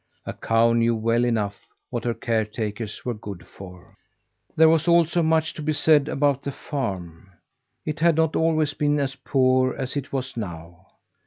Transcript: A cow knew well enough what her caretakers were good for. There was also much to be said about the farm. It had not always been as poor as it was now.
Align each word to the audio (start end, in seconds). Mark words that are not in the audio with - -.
A 0.25 0.33
cow 0.33 0.73
knew 0.73 0.95
well 0.95 1.23
enough 1.23 1.67
what 1.91 2.05
her 2.05 2.15
caretakers 2.15 3.05
were 3.05 3.13
good 3.13 3.45
for. 3.45 3.95
There 4.55 4.67
was 4.67 4.87
also 4.87 5.21
much 5.21 5.53
to 5.53 5.61
be 5.61 5.73
said 5.73 6.07
about 6.09 6.41
the 6.41 6.51
farm. 6.51 7.29
It 7.85 7.99
had 7.99 8.15
not 8.15 8.35
always 8.35 8.73
been 8.73 8.97
as 8.99 9.13
poor 9.13 9.75
as 9.75 9.95
it 9.95 10.11
was 10.11 10.35
now. 10.35 10.87